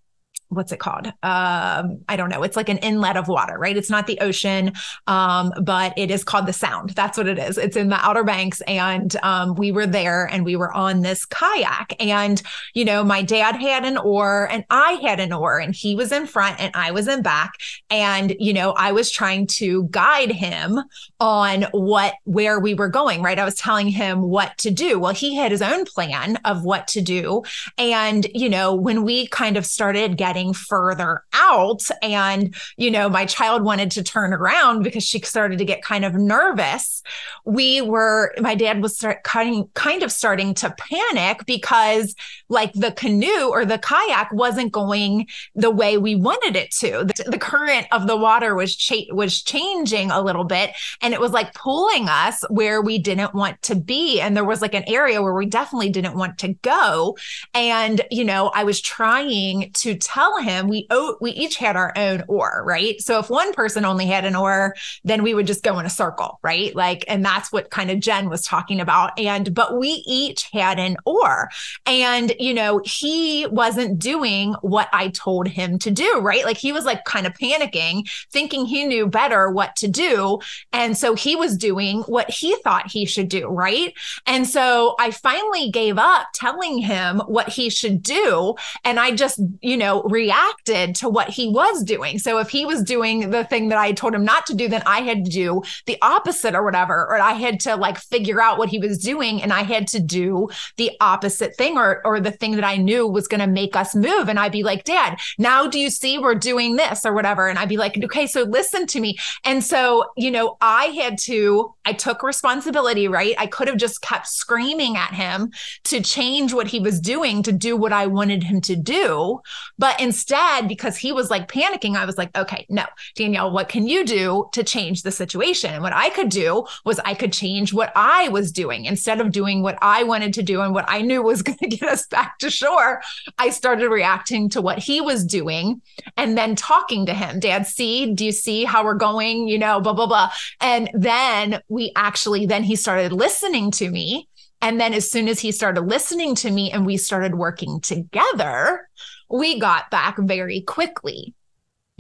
what's 0.50 0.72
it 0.72 0.80
called? 0.80 1.08
Um, 1.08 2.02
I 2.10 2.16
don't 2.18 2.30
know. 2.30 2.42
It's 2.42 2.56
like 2.56 2.70
an 2.70 2.80
inlet 2.80 3.16
of 3.18 3.28
water, 3.28 3.58
right? 3.58 3.78
It's 3.78 3.90
not 3.90 4.08
the 4.08 4.20
ocean, 4.20 4.74
um, 5.06 5.54
but 5.62 5.94
it 5.96 6.10
is 6.10 6.24
called 6.24 6.48
the 6.48 6.54
Sound. 6.54 6.90
That's 6.92 7.18
what 7.18 7.28
it 7.28 7.38
is. 7.38 7.58
It's 7.58 7.78
in 7.78 7.90
the 7.90 8.04
Outer 8.04 8.24
Banks, 8.24 8.62
and 8.62 9.16
um, 9.22 9.54
we 9.56 9.72
were 9.72 9.86
there, 9.86 10.26
and 10.26 10.44
we 10.44 10.56
were 10.56 10.74
on 10.74 11.02
this 11.02 11.26
kayak, 11.26 11.96
and 12.00 12.42
you 12.74 12.84
know, 12.84 13.04
my 13.04 13.22
dad 13.22 13.56
had 13.56 13.86
an 13.86 13.98
oar, 13.98 14.48
and 14.52 14.66
I 14.72 14.94
had 14.94 15.20
an 15.20 15.32
oar, 15.32 15.60
and 15.60 15.76
he 15.76 15.96
was 15.96 16.12
in 16.12 16.26
front, 16.26 16.60
and 16.60 16.72
I 16.74 16.92
was 16.92 17.08
in 17.08 17.22
back, 17.22 17.52
and 17.92 18.36
you 18.40 18.54
know, 18.54 18.72
I 18.72 18.92
was 18.92 19.12
trying 19.12 19.46
to 19.48 19.84
guide 19.92 20.32
him 20.32 20.80
on 21.20 21.64
what 21.72 22.16
where 22.24 22.60
we 22.60 22.74
were 22.74 22.90
going, 22.90 23.22
right? 23.22 23.38
I 23.38 23.46
was 23.46 23.56
telling 23.56 23.88
him 23.88 24.24
what 24.24 24.58
to 24.60 24.72
do. 24.72 24.98
Well, 24.98 25.14
he 25.14 25.36
had 25.36 25.52
his 25.52 25.62
own 25.62 25.86
plan 25.86 26.38
of 26.38 26.64
what 26.64 26.88
to 26.90 27.02
do, 27.02 27.44
and 27.78 28.26
you 28.34 28.50
know, 28.50 28.74
when 28.74 29.04
we 29.04 29.28
kind 29.28 29.56
of 29.56 29.66
started 29.66 30.18
getting 30.18 30.39
getting 30.40 30.54
further 30.54 31.24
out. 31.34 31.84
And, 32.02 32.56
you 32.78 32.92
know, 32.92 33.10
my 33.10 33.26
child 33.26 33.64
wanted 33.64 33.92
to 33.92 34.04
turn 34.04 34.34
around 34.34 34.84
because 34.84 35.04
she 35.04 35.20
started 35.20 35.60
to 35.60 35.66
get 35.66 35.82
kind 35.82 36.06
of 36.06 36.14
nervous. 36.14 37.04
We 37.46 37.82
were, 37.82 38.34
my 38.40 38.56
dad 38.56 38.82
was 38.82 38.98
start 38.98 39.24
kind, 39.24 39.72
kind 39.74 40.04
of 40.04 40.12
starting 40.12 40.54
to 40.56 40.74
panic 40.78 41.46
because 41.46 42.16
like 42.50 42.74
the 42.74 42.92
canoe 42.92 43.50
or 43.50 43.66
the 43.66 43.78
kayak 43.78 44.32
wasn't 44.34 44.72
going 44.72 45.28
the 45.56 45.72
way 45.72 45.98
we 45.98 46.16
wanted 46.16 46.56
it 46.56 46.72
to. 46.72 47.06
The, 47.06 47.32
the 47.32 47.38
current 47.38 47.88
of 47.92 48.08
the 48.08 48.18
water 48.18 48.56
was 48.56 48.76
cha- 48.76 49.14
was 49.14 49.42
changing 49.42 50.12
a 50.12 50.22
little 50.22 50.44
bit 50.44 50.72
and 51.02 51.14
it 51.14 51.20
was 51.20 51.32
like 51.32 51.54
pulling 51.54 52.08
us 52.10 52.44
where 52.50 52.82
we 52.82 52.98
didn't 52.98 53.34
want 53.34 53.62
to 53.64 53.76
be 53.76 54.20
and 54.20 54.36
there 54.36 54.46
was 54.46 54.62
like 54.62 54.74
an 54.74 54.84
area 54.88 55.22
where 55.22 55.34
we 55.34 55.46
definitely 55.46 55.90
didn't 55.90 56.16
want 56.16 56.38
to 56.40 56.54
go 56.62 57.18
and 57.54 58.02
you 58.10 58.24
know 58.24 58.52
I 58.54 58.64
was 58.64 58.82
trying 58.82 59.72
to 59.74 59.96
tell 59.96 60.29
tell 60.30 60.42
him 60.42 60.68
we 60.68 60.88
oh, 60.90 61.18
we 61.22 61.32
each 61.32 61.58
had 61.58 61.76
our 61.76 61.94
own 61.96 62.24
oar, 62.28 62.64
right? 62.66 63.02
So 63.02 63.20
if 63.20 63.30
one 63.30 63.54
person 63.54 63.86
only 63.86 64.06
had 64.06 64.26
an 64.26 64.36
oar, 64.36 64.76
then 65.04 65.24
we 65.24 65.34
would 65.34 65.48
just 65.48 65.64
go 65.64 65.80
in 65.80 65.86
a 65.86 65.90
circle, 65.90 66.40
right? 66.44 66.76
Like, 66.76 67.06
and 67.08 67.24
that's 67.24 67.52
what 67.52 67.70
kind 67.70 67.92
of 67.92 68.00
Jen 68.00 68.30
was 68.30 68.44
talking 68.44 68.80
about. 68.80 69.18
And 69.20 69.54
but 69.54 69.78
we 69.78 70.04
each 70.06 70.50
had 70.52 70.80
an 70.80 70.98
oar, 71.06 71.50
and 71.86 72.34
you 72.40 72.54
know 72.54 72.82
he 72.86 73.48
wasn't 73.48 74.00
doing 74.00 74.54
what 74.62 74.90
I 74.94 75.10
told 75.10 75.48
him 75.48 75.80
to 75.80 75.92
do, 75.92 76.20
right? 76.20 76.46
Like 76.46 76.58
he 76.58 76.72
was 76.72 76.86
like 76.86 77.06
kind 77.06 77.28
of 77.28 77.34
panicking, 77.34 78.10
thinking 78.32 78.66
he 78.66 78.86
knew 78.86 79.08
better 79.08 79.52
what 79.52 79.76
to 79.78 79.88
do, 79.88 80.40
and 80.74 80.98
so 80.98 81.16
he 81.16 81.36
was 81.36 81.58
doing 81.58 82.02
what 82.04 82.30
he 82.30 82.56
thought 82.58 82.92
he 82.92 83.06
should 83.06 83.30
do, 83.30 83.48
right? 83.48 83.94
And 84.26 84.48
so 84.48 84.96
I 85.00 85.12
finally 85.12 85.70
gave 85.72 85.98
up 85.98 86.28
telling 86.34 86.80
him 86.80 87.20
what 87.20 87.50
he 87.50 87.70
should 87.70 88.02
do, 88.02 88.56
and 88.84 89.00
I 89.00 89.12
just 89.12 89.40
you 89.62 89.78
know 89.78 90.04
reacted 90.20 90.96
to 90.96 91.08
what 91.08 91.30
he 91.30 91.48
was 91.50 91.84
doing. 91.84 92.20
So 92.20 92.40
if 92.40 92.50
he 92.50 92.66
was 92.66 92.84
doing 92.84 93.30
the 93.30 93.46
thing 93.46 93.70
that 93.70 93.78
I 93.78 93.94
told 93.94 94.14
him 94.14 94.26
not 94.26 94.46
to 94.48 94.54
do, 94.54 94.68
then 94.68 94.84
I 94.86 95.00
had 95.00 95.24
to 95.26 95.32
do 95.32 95.62
the 95.86 95.98
opposite 96.02 96.56
or 96.56 96.64
whatever, 96.64 96.96
or 97.10 97.20
I 97.20 97.34
had 97.34 97.60
to 97.62 97.76
like 97.76 97.98
figure 97.98 98.42
out 98.42 98.58
what 98.58 98.70
he 98.70 98.80
was 98.80 98.98
doing 98.98 99.42
and 99.42 99.54
I 99.54 99.64
had 99.64 99.88
to 99.90 100.00
do 100.00 100.50
the 100.78 100.92
opposite 101.00 101.56
thing 101.56 101.78
or 101.78 102.02
or 102.04 102.20
the 102.20 102.32
thing 102.32 102.56
that 102.56 102.64
I 102.64 102.76
knew 102.76 103.08
was 103.08 103.28
going 103.28 103.40
to 103.40 103.48
make 103.62 103.76
us 103.76 103.96
move. 103.96 104.30
And 104.30 104.40
I'd 104.40 104.52
be 104.52 104.64
like, 104.64 104.84
Dad, 104.84 105.18
now 105.38 105.68
do 105.68 105.80
you 105.80 105.90
see 105.90 106.18
we're 106.18 106.36
doing 106.36 106.76
this 106.76 107.06
or 107.06 107.14
whatever? 107.14 107.48
And 107.48 107.58
I'd 107.58 107.70
be 107.70 107.78
like, 107.78 107.98
okay, 108.04 108.28
so 108.28 108.44
listen 108.44 108.86
to 108.88 109.00
me. 109.00 109.18
And 109.44 109.64
so, 109.64 110.06
you 110.18 110.32
know, 110.32 110.58
I 110.62 110.86
had 110.86 111.18
to, 111.30 111.74
I 111.86 111.94
took 111.94 112.24
responsibility, 112.24 113.08
right? 113.08 113.36
I 113.38 113.48
could 113.48 113.68
have 113.68 113.78
just 113.78 114.02
kept 114.02 114.28
screaming 114.28 114.98
at 114.98 115.14
him 115.14 115.52
to 115.86 116.02
change 116.02 116.54
what 116.54 116.68
he 116.68 116.80
was 116.80 117.00
doing 117.00 117.44
to 117.44 117.52
do 117.52 117.78
what 117.78 117.94
I 117.94 118.08
wanted 118.08 118.44
him 118.44 118.62
to 118.62 118.76
do. 118.76 119.40
But 119.78 120.00
instead, 120.10 120.68
because 120.68 120.98
he 120.98 121.12
was 121.12 121.30
like 121.30 121.48
panicking, 121.48 121.96
I 121.96 122.04
was 122.04 122.18
like, 122.18 122.36
okay, 122.36 122.66
no, 122.68 122.84
Danielle, 123.14 123.52
what 123.52 123.70
can 123.70 123.88
you 123.88 124.04
do 124.04 124.50
to 124.54 124.64
change 124.64 125.04
the 125.04 125.12
situation? 125.12 125.72
And 125.72 125.84
what 125.84 125.94
I 125.94 126.10
could 126.10 126.30
do 126.30 126.66
was 126.84 126.98
I 127.06 127.14
could 127.14 127.32
change 127.32 127.74
what 127.74 127.92
I 127.96 128.28
was 128.30 128.52
doing 128.52 128.86
instead 128.86 129.22
of 129.22 129.32
doing 129.32 129.62
what 129.62 129.78
I 129.84 130.02
wanted 130.02 130.34
to 130.34 130.42
do 130.42 130.62
and 130.62 130.74
what 130.74 130.86
I 130.88 131.04
knew 131.04 131.22
was 131.22 131.42
going 131.50 131.60
to 131.60 131.68
get 131.68 131.88
us 131.88 132.08
back 132.08 132.40
to 132.40 132.50
shore. 132.50 133.04
I 133.38 133.52
started 133.52 133.90
reacting 133.90 134.50
to 134.50 134.62
what 134.62 134.80
he 134.80 135.00
was 135.00 135.24
doing 135.24 135.80
and 136.18 136.36
then 136.36 136.56
talking 136.56 137.06
to 137.06 137.14
him. 137.14 137.40
Dad, 137.40 137.68
see, 137.68 138.12
do 138.16 138.26
you 138.26 138.32
see 138.32 138.64
how 138.64 138.84
we're 138.84 138.96
going? 138.96 139.48
You 139.48 139.60
know, 139.60 139.80
blah, 139.80 139.94
blah, 139.94 140.08
blah. 140.08 140.32
And 140.60 140.90
then 140.96 141.62
we 141.70 141.92
actually, 141.96 142.48
then 142.48 142.64
he 142.64 142.76
started 142.76 143.12
listening 143.12 143.70
to 143.72 143.92
me. 143.92 144.28
And 144.60 144.82
then 144.82 144.94
as 144.94 145.10
soon 145.10 145.28
as 145.28 145.40
he 145.40 145.52
started 145.52 145.82
listening 145.82 146.34
to 146.36 146.50
me 146.50 146.72
and 146.72 146.84
we 146.84 146.98
started 146.98 147.36
working 147.36 147.80
together, 147.80 148.90
we 149.30 149.60
got 149.60 149.92
back 149.92 150.18
very 150.18 150.62
quickly. 150.62 151.34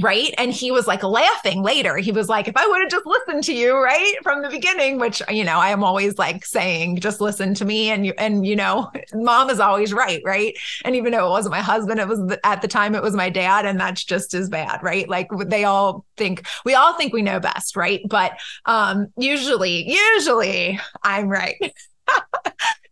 Right. 0.01 0.33
And 0.37 0.53
he 0.53 0.71
was 0.71 0.87
like 0.87 1.03
laughing 1.03 1.61
later. 1.61 1.97
He 1.97 2.13
was 2.13 2.29
like, 2.29 2.47
if 2.47 2.55
I 2.55 2.65
would 2.65 2.79
have 2.79 2.89
just 2.89 3.05
listened 3.05 3.43
to 3.43 3.53
you, 3.53 3.75
right, 3.75 4.15
from 4.23 4.41
the 4.41 4.49
beginning, 4.49 4.97
which, 4.97 5.21
you 5.29 5.43
know, 5.43 5.59
I 5.59 5.71
am 5.71 5.83
always 5.83 6.17
like 6.17 6.45
saying, 6.45 7.01
just 7.01 7.19
listen 7.19 7.53
to 7.55 7.65
me. 7.65 7.89
And 7.89 8.05
you, 8.05 8.13
and, 8.17 8.47
you 8.47 8.55
know, 8.55 8.89
mom 9.13 9.49
is 9.49 9.59
always 9.59 9.91
right. 9.91 10.21
Right. 10.23 10.57
And 10.85 10.95
even 10.95 11.11
though 11.11 11.27
it 11.27 11.31
wasn't 11.31 11.51
my 11.51 11.61
husband, 11.61 11.99
it 11.99 12.07
was 12.07 12.37
at 12.45 12.61
the 12.61 12.67
time, 12.69 12.95
it 12.95 13.03
was 13.03 13.13
my 13.13 13.29
dad. 13.29 13.65
And 13.65 13.77
that's 13.77 14.05
just 14.05 14.33
as 14.33 14.47
bad. 14.47 14.81
Right. 14.81 15.09
Like 15.09 15.27
they 15.47 15.65
all 15.65 16.05
think, 16.15 16.47
we 16.63 16.75
all 16.75 16.93
think 16.93 17.11
we 17.11 17.21
know 17.21 17.41
best. 17.41 17.75
Right. 17.75 17.99
But 18.07 18.39
um, 18.65 19.07
usually, 19.17 19.85
usually 19.91 20.79
I'm 21.03 21.27
right. 21.27 21.75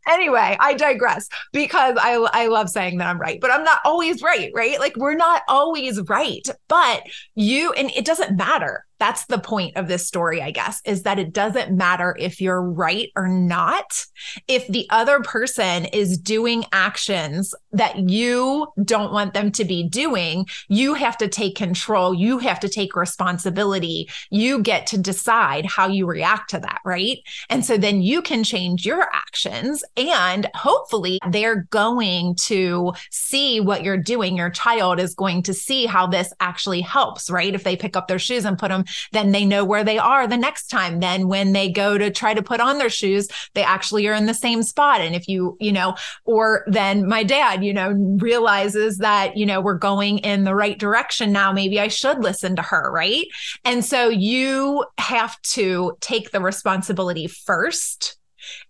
anyway, 0.07 0.57
I 0.59 0.73
digress 0.73 1.29
because 1.53 1.97
I 1.99 2.13
I 2.33 2.47
love 2.47 2.69
saying 2.69 2.97
that 2.97 3.07
I'm 3.07 3.19
right, 3.19 3.39
but 3.39 3.51
I'm 3.51 3.63
not 3.63 3.79
always 3.85 4.21
right, 4.23 4.51
right? 4.55 4.79
Like 4.79 4.95
we're 4.97 5.15
not 5.15 5.43
always 5.47 6.01
right, 6.07 6.47
but 6.67 7.03
you 7.35 7.73
and 7.73 7.91
it 7.95 8.05
doesn't 8.05 8.35
matter 8.35 8.86
that's 8.99 9.25
the 9.25 9.39
point 9.39 9.77
of 9.77 9.87
this 9.87 10.07
story, 10.07 10.41
I 10.41 10.51
guess, 10.51 10.81
is 10.85 11.03
that 11.03 11.19
it 11.19 11.33
doesn't 11.33 11.75
matter 11.75 12.15
if 12.19 12.41
you're 12.41 12.61
right 12.61 13.09
or 13.15 13.27
not. 13.27 14.05
If 14.47 14.67
the 14.67 14.87
other 14.89 15.19
person 15.21 15.85
is 15.85 16.17
doing 16.17 16.65
actions 16.71 17.53
that 17.71 18.09
you 18.09 18.67
don't 18.83 19.13
want 19.13 19.33
them 19.33 19.51
to 19.53 19.65
be 19.65 19.87
doing, 19.87 20.47
you 20.67 20.95
have 20.95 21.17
to 21.17 21.27
take 21.27 21.55
control. 21.55 22.13
You 22.13 22.39
have 22.39 22.59
to 22.61 22.69
take 22.69 22.95
responsibility. 22.95 24.09
You 24.29 24.61
get 24.61 24.87
to 24.87 24.97
decide 24.97 25.65
how 25.65 25.87
you 25.87 26.05
react 26.05 26.49
to 26.51 26.59
that, 26.59 26.79
right? 26.83 27.19
And 27.49 27.63
so 27.63 27.77
then 27.77 28.01
you 28.01 28.21
can 28.21 28.43
change 28.43 28.85
your 28.85 29.07
actions 29.13 29.83
and 29.95 30.49
hopefully 30.55 31.19
they're 31.29 31.67
going 31.69 32.35
to 32.45 32.93
see 33.11 33.59
what 33.59 33.83
you're 33.83 33.97
doing. 33.97 34.37
Your 34.37 34.49
child 34.49 34.99
is 34.99 35.13
going 35.13 35.43
to 35.43 35.53
see 35.53 35.85
how 35.85 36.07
this 36.07 36.33
actually 36.39 36.81
helps, 36.81 37.29
right? 37.29 37.53
If 37.53 37.63
they 37.63 37.75
pick 37.75 37.95
up 37.95 38.07
their 38.07 38.19
shoes 38.19 38.45
and 38.45 38.57
put 38.57 38.69
them 38.69 38.85
then 39.11 39.31
they 39.31 39.45
know 39.45 39.63
where 39.63 39.83
they 39.83 39.97
are 39.97 40.27
the 40.27 40.37
next 40.37 40.67
time. 40.67 40.99
Then 40.99 41.27
when 41.27 41.53
they 41.53 41.71
go 41.71 41.97
to 41.97 42.11
try 42.11 42.33
to 42.33 42.41
put 42.41 42.59
on 42.59 42.77
their 42.77 42.89
shoes, 42.89 43.27
they 43.53 43.63
actually 43.63 44.07
are 44.07 44.13
in 44.13 44.25
the 44.25 44.33
same 44.33 44.63
spot. 44.63 45.01
And 45.01 45.15
if 45.15 45.27
you, 45.27 45.57
you 45.59 45.71
know, 45.71 45.95
or 46.25 46.63
then 46.67 47.07
my 47.07 47.23
dad, 47.23 47.63
you 47.63 47.73
know, 47.73 47.91
realizes 48.19 48.97
that, 48.97 49.37
you 49.37 49.45
know, 49.45 49.61
we're 49.61 49.75
going 49.77 50.19
in 50.19 50.43
the 50.43 50.55
right 50.55 50.77
direction 50.77 51.31
now. 51.31 51.51
Maybe 51.51 51.79
I 51.79 51.87
should 51.87 52.23
listen 52.23 52.55
to 52.55 52.61
her. 52.61 52.91
Right. 52.91 53.25
And 53.63 53.83
so 53.83 54.09
you 54.09 54.85
have 54.97 55.41
to 55.41 55.97
take 56.01 56.31
the 56.31 56.41
responsibility 56.41 57.27
first. 57.27 58.17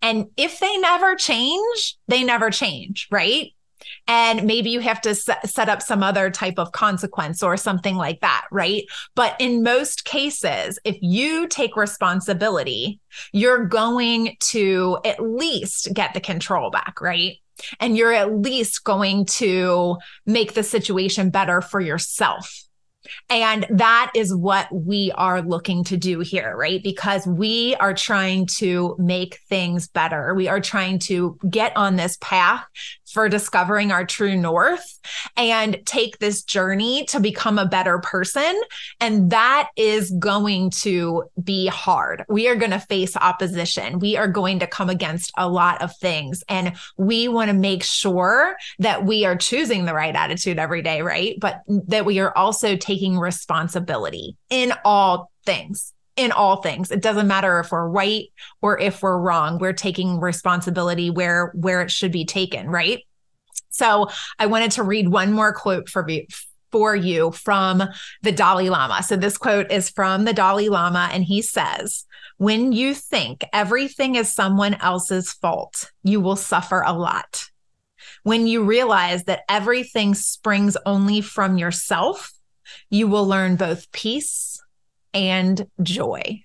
And 0.02 0.28
if 0.38 0.60
they 0.60 0.78
never 0.78 1.16
change, 1.16 1.98
they 2.08 2.24
never 2.24 2.50
change, 2.50 3.08
right? 3.12 3.52
And 4.08 4.44
maybe 4.44 4.70
you 4.70 4.80
have 4.80 5.02
to 5.02 5.16
set 5.16 5.70
up 5.70 5.82
some 5.82 6.04
other 6.04 6.30
type 6.30 6.58
of 6.58 6.72
consequence 6.72 7.44
or 7.44 7.58
something 7.58 7.96
like 7.96 8.22
that, 8.22 8.46
right? 8.52 8.84
But 9.16 9.36
in 9.40 9.64
most 9.64 10.06
cases, 10.06 10.80
if 10.84 10.98
you 11.02 11.48
take 11.48 11.76
responsibility, 11.76 13.00
you're 13.32 13.66
going 13.66 14.36
to 14.40 15.00
at 15.06 15.22
least 15.22 15.94
get 15.94 16.14
the 16.14 16.22
control 16.22 16.72
back, 16.72 17.02
right? 17.02 17.38
And 17.80 17.98
you're 17.98 18.14
at 18.14 18.36
least 18.36 18.84
going 18.84 19.26
to 19.26 19.98
make 20.26 20.54
the 20.54 20.64
situation 20.64 21.30
better 21.30 21.62
for 21.62 21.80
yourself 21.82 22.68
and 23.30 23.66
that 23.70 24.12
is 24.16 24.36
what 24.36 24.68
we 24.72 25.12
are 25.16 25.42
looking 25.42 25.84
to 25.86 25.98
do 25.98 26.20
here, 26.20 26.56
right? 26.56 26.82
Because 26.82 27.26
we 27.26 27.76
are 27.76 27.94
trying 27.94 28.46
to 28.58 28.96
make 29.00 29.40
things 29.50 29.88
better. 29.88 30.34
We 30.34 30.48
are 30.48 30.62
trying 30.62 31.00
to 31.00 31.38
get 31.50 31.76
on 31.76 31.96
this 31.96 32.18
path 32.22 32.66
for 33.12 33.30
discovering 33.30 33.92
our 33.92 34.06
true 34.06 34.36
north 34.36 35.00
and 35.36 35.80
take 35.86 36.20
this 36.20 36.44
journey 36.44 37.06
to 37.06 37.20
become 37.20 37.58
a 37.58 37.66
better 37.66 38.00
person. 38.00 38.62
And 39.00 39.32
that 39.32 39.70
is 39.76 40.12
going 40.12 40.72
to 40.72 41.24
be 41.42 41.68
hard. 41.68 42.26
We 42.30 42.48
are 42.48 42.56
going 42.56 42.72
to 42.72 42.80
face 42.80 43.16
opposition. 43.16 44.00
We 44.00 44.18
are 44.18 44.28
going 44.28 44.60
to 44.60 44.68
come 44.68 44.90
against 44.90 45.32
a 45.38 45.50
lot 45.50 45.82
of 45.82 45.96
things. 45.98 46.44
And 46.50 46.74
we 46.98 47.28
want 47.28 47.50
to 47.50 47.54
make 47.56 47.84
sure 47.84 48.56
that 48.80 49.06
we 49.06 49.26
are 49.26 49.36
choosing 49.36 49.86
the 49.86 49.94
right 49.94 50.16
attitude 50.16 50.60
every 50.60 50.82
day, 50.82 51.02
right? 51.02 51.36
But 51.40 51.62
that 51.68 52.06
we 52.06 52.20
are 52.20 52.36
also 52.38 52.76
taking 52.76 53.18
responsibility 53.18 54.36
in 54.50 54.74
all 54.84 55.32
things 55.46 55.94
in 56.18 56.32
all 56.32 56.62
things. 56.62 56.92
It 56.92 57.02
doesn't 57.02 57.28
matter 57.28 57.60
if 57.60 57.72
we're 57.72 57.88
right 57.88 58.26
or 58.62 58.78
if 58.80 59.02
we're 59.02 59.20
wrong. 59.20 59.60
We're 59.60 59.72
taking 59.72 60.20
responsibility 60.20 61.10
where 61.10 61.54
where 61.56 61.82
it 61.82 61.92
should 61.92 62.12
be 62.12 62.26
taken, 62.26 62.68
right? 62.68 63.04
So, 63.70 64.10
I 64.40 64.48
wanted 64.48 64.72
to 64.72 64.84
read 64.84 65.10
one 65.10 65.32
more 65.32 65.54
quote 65.54 65.88
for 65.88 66.08
you 66.10 66.26
for 66.72 66.96
you 66.96 67.32
from 67.32 67.82
the 68.24 68.32
Dalai 68.32 68.70
Lama. 68.70 69.02
So 69.02 69.16
this 69.16 69.38
quote 69.38 69.72
is 69.72 69.90
from 69.90 70.26
the 70.26 70.34
Dalai 70.34 70.68
Lama 70.68 71.10
and 71.14 71.24
he 71.24 71.42
says, 71.42 72.06
"When 72.38 72.74
you 72.74 72.94
think 72.94 73.46
everything 73.54 74.16
is 74.16 74.34
someone 74.34 74.74
else's 74.74 75.32
fault, 75.32 75.92
you 76.04 76.20
will 76.20 76.36
suffer 76.36 76.82
a 76.82 76.92
lot. 76.92 77.46
When 78.24 78.48
you 78.48 78.64
realize 78.66 79.24
that 79.26 79.44
everything 79.48 80.14
springs 80.14 80.76
only 80.86 81.22
from 81.22 81.58
yourself, 81.58 82.34
you 82.90 83.08
will 83.08 83.26
learn 83.26 83.56
both 83.56 83.90
peace 83.94 84.62
and 85.18 85.68
joy. 85.82 86.44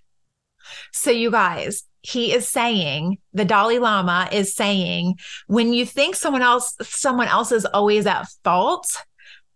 So, 0.92 1.10
you 1.10 1.30
guys, 1.30 1.84
he 2.00 2.32
is 2.32 2.48
saying, 2.48 3.18
the 3.32 3.44
Dalai 3.44 3.78
Lama 3.78 4.28
is 4.32 4.54
saying, 4.54 5.16
when 5.46 5.72
you 5.72 5.84
think 5.86 6.16
someone 6.16 6.42
else, 6.42 6.74
someone 6.82 7.28
else 7.28 7.52
is 7.52 7.66
always 7.66 8.06
at 8.06 8.26
fault, 8.42 8.86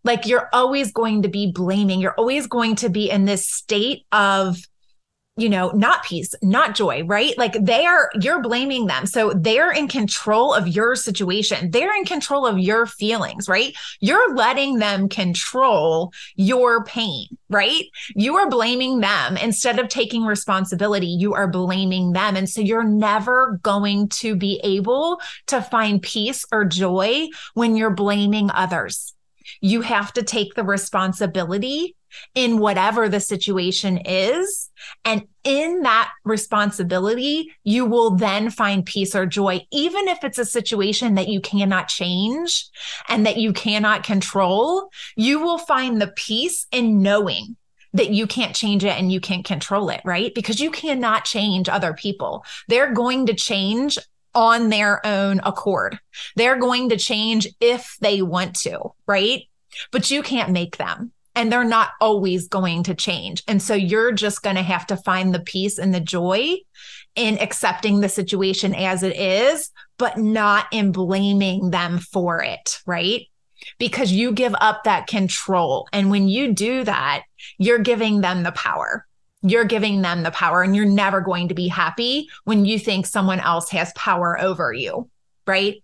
like 0.04 0.26
you're 0.26 0.48
always 0.52 0.92
going 0.92 1.22
to 1.22 1.28
be 1.28 1.50
blaming, 1.50 2.00
you're 2.00 2.14
always 2.14 2.46
going 2.46 2.76
to 2.76 2.88
be 2.88 3.10
in 3.10 3.24
this 3.24 3.48
state 3.48 4.06
of 4.12 4.58
you 5.36 5.50
know, 5.50 5.70
not 5.72 6.02
peace, 6.02 6.34
not 6.42 6.74
joy, 6.74 7.04
right? 7.04 7.36
Like 7.36 7.52
they 7.60 7.84
are, 7.84 8.10
you're 8.14 8.40
blaming 8.40 8.86
them. 8.86 9.04
So 9.04 9.32
they're 9.34 9.70
in 9.70 9.86
control 9.86 10.54
of 10.54 10.66
your 10.66 10.96
situation. 10.96 11.70
They're 11.70 11.94
in 11.94 12.06
control 12.06 12.46
of 12.46 12.58
your 12.58 12.86
feelings, 12.86 13.46
right? 13.46 13.74
You're 14.00 14.34
letting 14.34 14.78
them 14.78 15.10
control 15.10 16.12
your 16.36 16.84
pain, 16.84 17.26
right? 17.50 17.84
You 18.14 18.36
are 18.36 18.48
blaming 18.48 19.00
them 19.00 19.36
instead 19.36 19.78
of 19.78 19.88
taking 19.88 20.24
responsibility. 20.24 21.06
You 21.06 21.34
are 21.34 21.48
blaming 21.48 22.12
them. 22.12 22.34
And 22.36 22.48
so 22.48 22.62
you're 22.62 22.84
never 22.84 23.60
going 23.62 24.08
to 24.08 24.36
be 24.36 24.58
able 24.64 25.20
to 25.48 25.60
find 25.60 26.00
peace 26.00 26.46
or 26.50 26.64
joy 26.64 27.28
when 27.52 27.76
you're 27.76 27.90
blaming 27.90 28.50
others. 28.52 29.15
You 29.60 29.80
have 29.82 30.12
to 30.14 30.22
take 30.22 30.54
the 30.54 30.64
responsibility 30.64 31.96
in 32.34 32.58
whatever 32.58 33.08
the 33.08 33.20
situation 33.20 33.98
is. 34.04 34.70
And 35.04 35.26
in 35.44 35.82
that 35.82 36.12
responsibility, 36.24 37.52
you 37.64 37.84
will 37.86 38.16
then 38.16 38.50
find 38.50 38.86
peace 38.86 39.14
or 39.14 39.26
joy, 39.26 39.66
even 39.70 40.08
if 40.08 40.24
it's 40.24 40.38
a 40.38 40.44
situation 40.44 41.14
that 41.14 41.28
you 41.28 41.40
cannot 41.40 41.88
change 41.88 42.68
and 43.08 43.26
that 43.26 43.36
you 43.36 43.52
cannot 43.52 44.04
control. 44.04 44.90
You 45.16 45.40
will 45.40 45.58
find 45.58 46.00
the 46.00 46.12
peace 46.16 46.66
in 46.70 47.02
knowing 47.02 47.56
that 47.92 48.10
you 48.10 48.26
can't 48.26 48.54
change 48.54 48.84
it 48.84 48.98
and 48.98 49.10
you 49.10 49.20
can't 49.20 49.44
control 49.44 49.88
it, 49.88 50.02
right? 50.04 50.34
Because 50.34 50.60
you 50.60 50.70
cannot 50.70 51.24
change 51.24 51.68
other 51.68 51.94
people. 51.94 52.44
They're 52.68 52.92
going 52.92 53.26
to 53.26 53.34
change 53.34 53.98
on 54.36 54.68
their 54.68 55.04
own 55.04 55.40
accord. 55.42 55.98
They're 56.36 56.58
going 56.58 56.90
to 56.90 56.96
change 56.96 57.48
if 57.58 57.96
they 58.00 58.22
want 58.22 58.54
to, 58.60 58.92
right? 59.06 59.44
But 59.90 60.10
you 60.10 60.22
can't 60.22 60.52
make 60.52 60.76
them 60.76 61.12
and 61.34 61.52
they're 61.52 61.64
not 61.64 61.90
always 62.00 62.48
going 62.48 62.82
to 62.84 62.94
change. 62.94 63.42
And 63.48 63.62
so 63.62 63.74
you're 63.74 64.12
just 64.12 64.42
going 64.42 64.56
to 64.56 64.62
have 64.62 64.86
to 64.88 64.96
find 64.96 65.34
the 65.34 65.40
peace 65.40 65.78
and 65.78 65.94
the 65.94 66.00
joy 66.00 66.56
in 67.14 67.38
accepting 67.38 68.00
the 68.00 68.08
situation 68.08 68.74
as 68.74 69.02
it 69.02 69.16
is, 69.16 69.70
but 69.98 70.18
not 70.18 70.66
in 70.70 70.92
blaming 70.92 71.70
them 71.70 71.98
for 71.98 72.42
it, 72.42 72.80
right? 72.86 73.26
Because 73.78 74.12
you 74.12 74.32
give 74.32 74.54
up 74.60 74.84
that 74.84 75.06
control. 75.06 75.88
And 75.92 76.10
when 76.10 76.28
you 76.28 76.52
do 76.52 76.84
that, 76.84 77.24
you're 77.58 77.78
giving 77.78 78.20
them 78.20 78.42
the 78.42 78.52
power. 78.52 79.06
You're 79.48 79.64
giving 79.64 80.02
them 80.02 80.22
the 80.22 80.30
power, 80.30 80.62
and 80.62 80.74
you're 80.74 80.84
never 80.84 81.20
going 81.20 81.48
to 81.48 81.54
be 81.54 81.68
happy 81.68 82.28
when 82.44 82.64
you 82.64 82.78
think 82.78 83.06
someone 83.06 83.40
else 83.40 83.70
has 83.70 83.92
power 83.94 84.40
over 84.40 84.72
you, 84.72 85.08
right? 85.46 85.82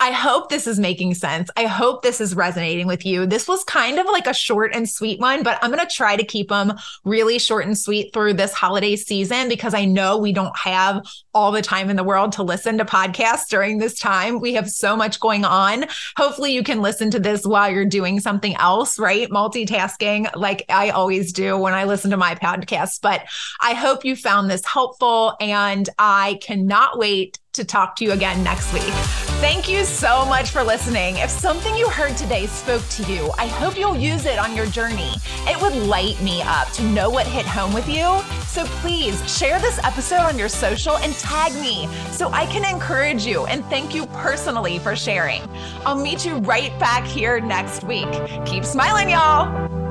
I 0.00 0.10
hope 0.12 0.48
this 0.48 0.66
is 0.66 0.78
making 0.78 1.14
sense. 1.14 1.50
I 1.56 1.64
hope 1.64 2.02
this 2.02 2.20
is 2.20 2.34
resonating 2.34 2.86
with 2.86 3.04
you. 3.04 3.26
This 3.26 3.48
was 3.48 3.64
kind 3.64 3.98
of 3.98 4.06
like 4.06 4.26
a 4.26 4.34
short 4.34 4.74
and 4.74 4.88
sweet 4.88 5.20
one, 5.20 5.42
but 5.42 5.58
I'm 5.62 5.70
going 5.70 5.86
to 5.86 5.94
try 5.94 6.16
to 6.16 6.24
keep 6.24 6.48
them 6.48 6.74
really 7.04 7.38
short 7.38 7.66
and 7.66 7.76
sweet 7.76 8.12
through 8.12 8.34
this 8.34 8.52
holiday 8.52 8.96
season 8.96 9.48
because 9.48 9.74
I 9.74 9.84
know 9.84 10.18
we 10.18 10.32
don't 10.32 10.56
have 10.56 11.04
all 11.34 11.52
the 11.52 11.62
time 11.62 11.90
in 11.90 11.96
the 11.96 12.04
world 12.04 12.32
to 12.32 12.42
listen 12.42 12.78
to 12.78 12.84
podcasts 12.84 13.48
during 13.48 13.78
this 13.78 13.98
time. 13.98 14.40
We 14.40 14.54
have 14.54 14.70
so 14.70 14.96
much 14.96 15.20
going 15.20 15.44
on. 15.44 15.84
Hopefully, 16.16 16.52
you 16.52 16.62
can 16.62 16.80
listen 16.82 17.10
to 17.10 17.18
this 17.18 17.46
while 17.46 17.70
you're 17.70 17.84
doing 17.84 18.20
something 18.20 18.54
else, 18.56 18.98
right? 18.98 19.28
Multitasking, 19.28 20.34
like 20.34 20.64
I 20.68 20.90
always 20.90 21.32
do 21.32 21.56
when 21.58 21.74
I 21.74 21.84
listen 21.84 22.10
to 22.10 22.16
my 22.16 22.34
podcasts. 22.34 23.00
But 23.00 23.26
I 23.60 23.74
hope 23.74 24.04
you 24.04 24.16
found 24.16 24.50
this 24.50 24.64
helpful 24.64 25.34
and 25.40 25.88
I 25.98 26.38
cannot 26.40 26.98
wait 26.98 27.38
to 27.56 27.64
talk 27.64 27.96
to 27.96 28.04
you 28.04 28.12
again 28.12 28.42
next 28.42 28.72
week. 28.72 28.82
Thank 29.40 29.68
you 29.68 29.84
so 29.84 30.24
much 30.24 30.50
for 30.50 30.62
listening. 30.62 31.16
If 31.16 31.30
something 31.30 31.74
you 31.74 31.88
heard 31.88 32.16
today 32.16 32.46
spoke 32.46 32.86
to 32.90 33.02
you, 33.12 33.30
I 33.36 33.46
hope 33.46 33.76
you'll 33.76 33.96
use 33.96 34.24
it 34.24 34.38
on 34.38 34.54
your 34.54 34.66
journey. 34.66 35.10
It 35.46 35.60
would 35.60 35.74
light 35.74 36.20
me 36.22 36.42
up 36.42 36.70
to 36.72 36.82
know 36.82 37.10
what 37.10 37.26
hit 37.26 37.46
home 37.46 37.74
with 37.74 37.88
you. 37.88 38.20
So 38.46 38.64
please 38.80 39.20
share 39.30 39.58
this 39.60 39.78
episode 39.84 40.20
on 40.20 40.38
your 40.38 40.48
social 40.48 40.96
and 40.98 41.12
tag 41.14 41.52
me 41.54 41.88
so 42.12 42.30
I 42.30 42.46
can 42.46 42.64
encourage 42.64 43.26
you 43.26 43.44
and 43.46 43.64
thank 43.66 43.94
you 43.94 44.06
personally 44.06 44.78
for 44.78 44.96
sharing. 44.96 45.42
I'll 45.84 46.00
meet 46.00 46.24
you 46.24 46.36
right 46.38 46.76
back 46.78 47.04
here 47.04 47.40
next 47.40 47.84
week. 47.84 48.08
Keep 48.46 48.64
smiling, 48.64 49.10
y'all. 49.10 49.85